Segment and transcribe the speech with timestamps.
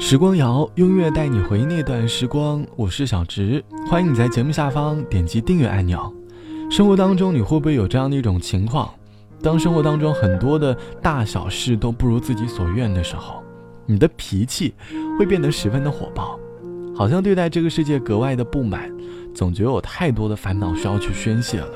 [0.00, 6.12] 时光谣用乐带你回忆那段时光，我是小植，欢迎你在节目下方点击订阅按钮。
[6.70, 8.88] 生活当中，你会不会有这样的一种情况？
[9.42, 13.44] 当生活当中很多的大小事都不如自己所愿的时候，
[13.84, 14.74] 你的脾气
[15.18, 16.40] 会变得十分的火爆，
[16.96, 18.90] 好像对待这个世界格外的不满，
[19.34, 21.74] 总觉得有太多的烦恼需要去宣泄了。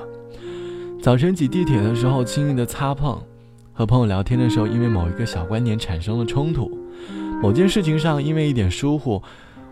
[1.00, 3.20] 早晨挤地铁的时候轻易的擦碰，
[3.74, 6.80] 和朋友聊天的时候因为某一个小观点产生了冲突。
[7.44, 9.22] 某件事情上，因为一点疏忽，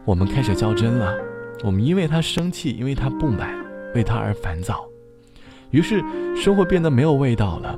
[0.05, 1.17] 我们开始较真了。
[1.65, 3.49] 我们因为他生气，因为他不满，
[3.95, 4.85] 为他而烦躁。
[5.71, 6.05] 于是，
[6.37, 7.75] 生活变得没有味道了。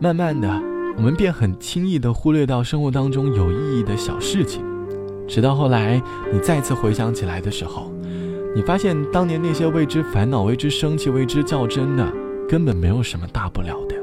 [0.00, 0.48] 慢慢的，
[0.96, 4.64] 我们便很轻易地忽略到生活当中有意义的小事情。
[5.28, 6.02] 直到后来，
[6.32, 7.92] 你再次回想起来的时候，
[8.52, 12.12] 你发现当年那些为之烦恼、为之生气、为之较真的，
[12.48, 13.94] 根本没有什么大不了的。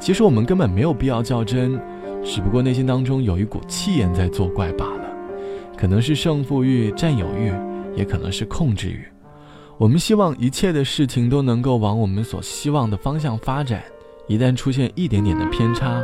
[0.00, 1.78] 其实我们根本没有必要较真。
[2.24, 5.04] 只不过内心当中有一股气焰在作怪罢了，
[5.76, 7.52] 可能是胜负欲、占有欲，
[7.96, 9.04] 也可能是控制欲。
[9.76, 13.82] 我们希望一切的事情都能够往我们所希望的方向发展，
[14.28, 16.00] 一旦出现一点点的偏差，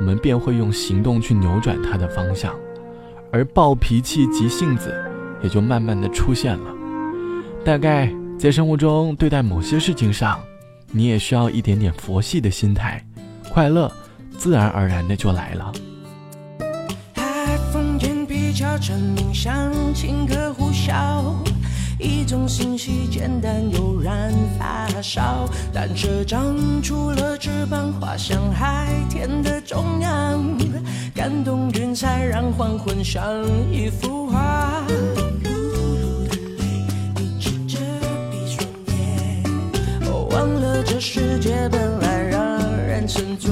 [0.00, 2.54] 我们便会用行动去扭转它的方向，
[3.30, 4.94] 而暴脾气、急性子
[5.42, 6.74] 也就慢慢的出现了。
[7.64, 10.40] 大概在生活中对待某些事情上，
[10.90, 13.04] 你也需要一点点佛系的心态，
[13.52, 13.92] 快乐。
[14.38, 15.72] 自然而然的就来了。
[17.14, 21.34] 海风间比较沉冥想，请客呼啸，
[21.98, 25.48] 一种信息简单又燃发烧。
[25.72, 30.40] 单车长出了翅膀，滑向海天的中央，
[31.12, 34.84] 感动云彩让黄昏像一幅画。
[37.16, 37.76] 你指着
[38.30, 39.42] 闭双眼，
[40.30, 43.50] 忘了这世界本来让人沉醉。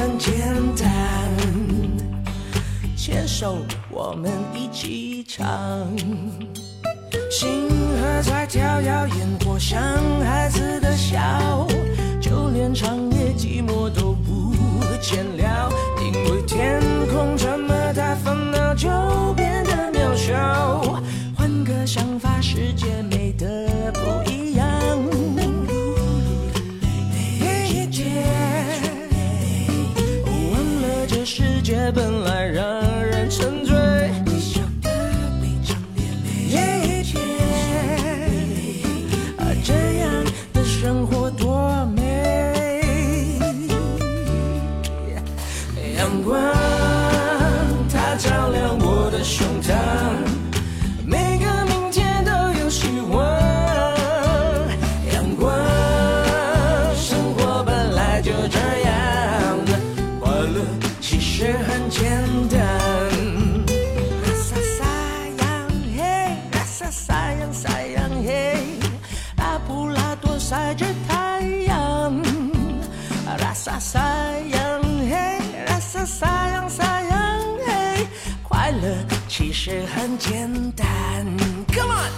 [0.00, 0.34] 很简
[0.76, 0.88] 单，
[2.96, 3.58] 牵手
[3.90, 5.46] 我们一起唱。
[7.30, 9.78] 星河在跳跃，烟火像
[10.24, 11.68] 孩子的笑，
[12.18, 13.09] 就连长
[32.18, 33.79] 来让人沉醉，
[73.60, 74.00] 拉萨萨
[74.48, 78.06] 洋嘿，拉萨萨洋萨洋嘿，
[78.42, 80.86] 快乐其实很简单
[81.68, 82.10] ，Come on，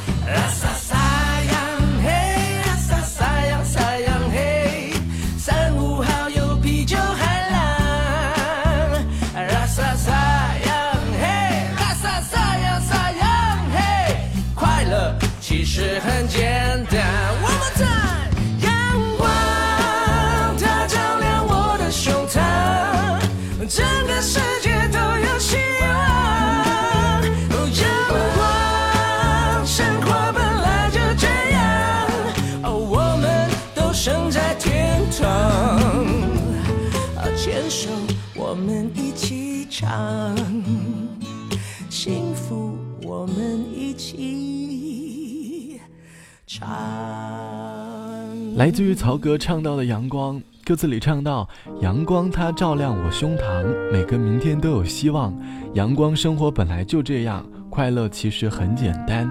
[48.54, 51.48] 来自于曹格唱到的阳光，歌词里唱到：
[51.80, 55.34] 阳光它照亮我胸膛，每个明天都有希望。
[55.72, 59.30] 阳光生活本来就这样，快乐其实很简单。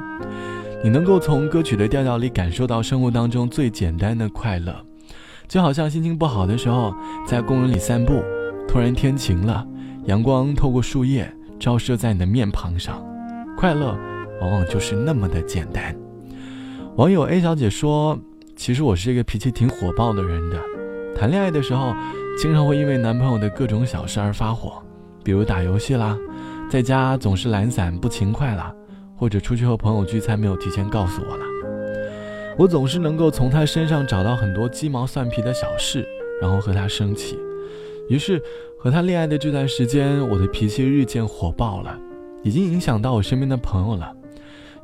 [0.83, 4.75] 你能够从歌曲的调调里感受到生活当中最简单的快乐，
[5.47, 6.91] 就好像心情不好的时候，
[7.27, 8.23] 在公园里散步，
[8.67, 9.63] 突然天晴了，
[10.05, 12.99] 阳光透过树叶照射在你的面庞上，
[13.55, 13.95] 快乐。
[14.41, 15.95] 往往就是那么的简单。
[16.95, 18.17] 网友 A 小姐说
[18.61, 20.61] ：“其实我是一个脾气挺火爆的人的，
[21.15, 21.95] 谈恋爱的时候，
[22.37, 24.73] 经常会因为男朋友的各种小事而发火，
[25.23, 26.15] 比如打游戏啦，
[26.69, 28.71] 在家总是懒散不勤快啦，
[29.17, 31.43] 或者出去和朋友聚餐没有提前告诉我了。
[32.55, 36.07] 我总是能够从他身上找到很多鸡毛蒜皮的小事，
[36.39, 37.39] 然后和他生气。
[38.09, 38.39] 于是
[38.77, 41.97] 和他恋爱的这段时间，我的脾气日渐火爆了，
[42.43, 44.15] 已经影响到我身边的朋友了。”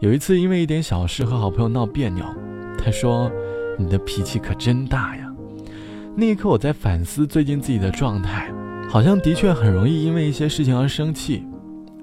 [0.02, 2.26] 有一次，因为一点小事和好朋友闹别扭，
[2.76, 3.32] 他说
[3.78, 5.24] ：“你的脾气可真大呀。”
[6.16, 8.52] 那一刻，我在反思最近自己的状态，
[8.90, 11.46] 好像的确很容易因为一些事情而生气。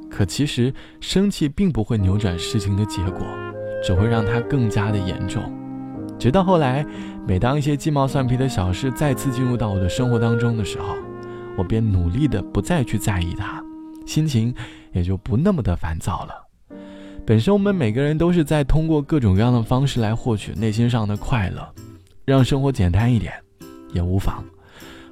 [0.09, 3.27] 可其实，生气并不会扭转事情的结果，
[3.83, 5.43] 只会让它更加的严重。
[6.17, 6.87] 直到后来，
[7.27, 10.95] 每当一些鸡毛蒜皮的小事再次进入到我的生活当中的时候，
[11.57, 13.61] 我便努力的不再去在意它，
[14.07, 14.55] 心情
[14.93, 16.44] 也就不那么的烦躁了。
[17.27, 21.67] 本身我们每个人都是在通过各种各样的方式来获取内心上的快乐，
[22.27, 23.33] 让生活简单一点，
[23.95, 24.45] 也无妨。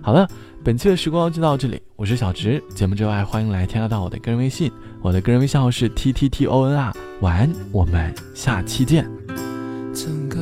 [0.03, 0.29] 好了，
[0.63, 2.63] 本期的时光就到这里，我是小直。
[2.75, 4.71] 节目之外，欢迎来添加到我的个人微信，
[5.01, 6.93] 我的个人微信号是 t t t o n r。
[7.23, 9.09] 晚安，我们下期见。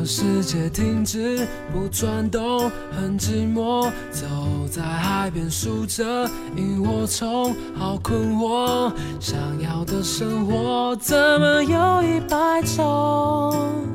[0.04, 3.90] 世界停止不转动，很寂寞。
[4.10, 4.26] 走
[4.70, 8.92] 在海边数着萤火虫，好困惑。
[9.18, 13.86] 想要的生活怎么有一百种？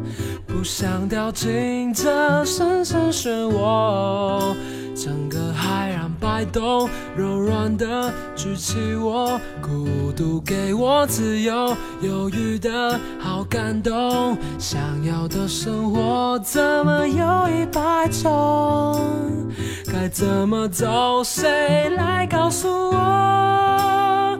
[0.56, 4.56] 不想掉进这深深漩涡。
[4.96, 14.38] 整个海让摆动，柔软的举起我，孤独给我自由，犹豫的好感动。
[14.58, 18.98] 想要的生活怎么有一百种？
[19.92, 21.22] 该怎么走？
[21.22, 24.40] 谁来告诉我？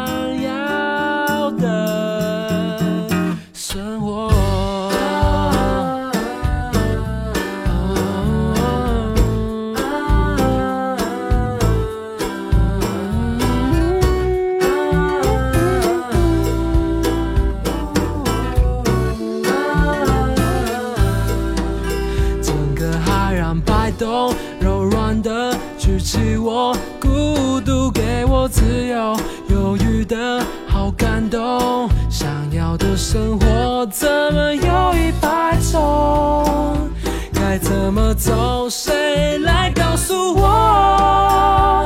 [24.71, 29.17] 柔软的举起我，孤独给我自由，
[29.49, 31.89] 犹豫的好感动。
[32.09, 36.89] 想要的生活怎么有一百种？
[37.33, 38.69] 该怎么走？
[38.69, 41.85] 谁来告诉我？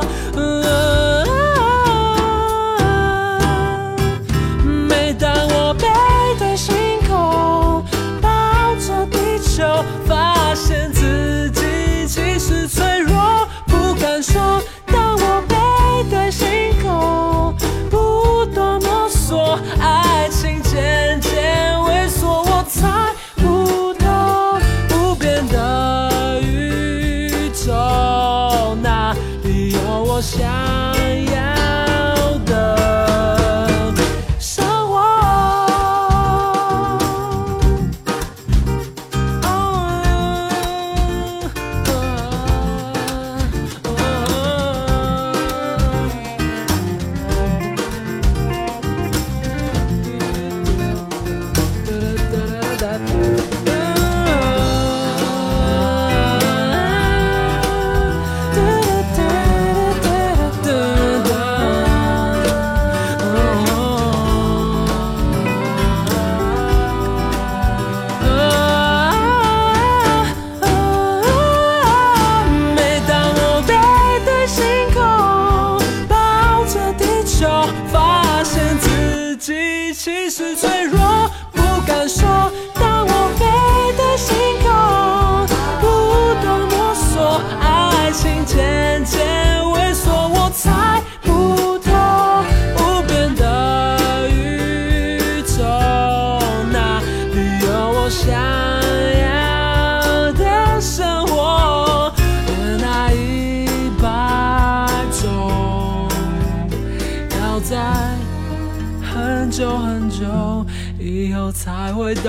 [111.66, 112.22] 才会懂。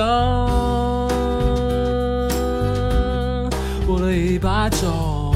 [3.86, 5.28] 过了一百种。